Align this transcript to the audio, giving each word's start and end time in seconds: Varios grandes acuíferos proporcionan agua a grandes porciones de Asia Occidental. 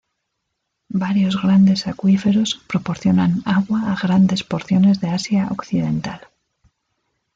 Varios 0.89 1.39
grandes 1.39 1.85
acuíferos 1.85 2.59
proporcionan 2.67 3.41
agua 3.45 3.91
a 3.93 3.95
grandes 3.95 4.43
porciones 4.43 4.99
de 4.99 5.09
Asia 5.11 5.49
Occidental. 5.51 6.21